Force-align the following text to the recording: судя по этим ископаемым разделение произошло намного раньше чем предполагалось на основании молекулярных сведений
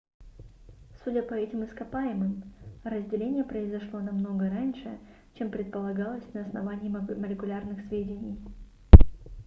судя 1.03 1.21
по 1.21 1.35
этим 1.35 1.63
ископаемым 1.63 2.41
разделение 2.83 3.43
произошло 3.43 3.99
намного 3.99 4.49
раньше 4.49 4.97
чем 5.35 5.51
предполагалось 5.51 6.25
на 6.33 6.41
основании 6.41 6.89
молекулярных 6.89 7.85
сведений 7.85 8.35